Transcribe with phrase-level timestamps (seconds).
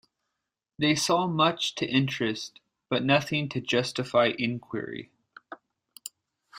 [0.79, 2.59] They saw much to interest,
[2.89, 5.11] but nothing to justify inquiry.